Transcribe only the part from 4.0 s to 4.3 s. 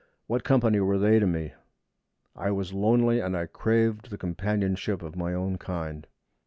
the